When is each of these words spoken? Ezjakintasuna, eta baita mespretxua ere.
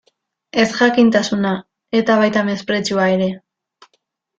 Ezjakintasuna, 0.63 1.53
eta 2.01 2.19
baita 2.25 2.47
mespretxua 2.51 3.11
ere. 3.21 3.33